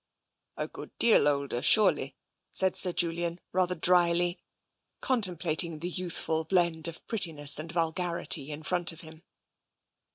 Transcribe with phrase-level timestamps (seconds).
[0.57, 2.15] "A good deal older, surely,"
[2.51, 4.39] said Sir Julian rather drily,
[4.99, 9.21] contemplating the youthful blend of prettiness and vulgarity in front of him.